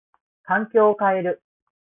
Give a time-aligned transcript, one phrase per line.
[0.49, 1.43] 環境を変える。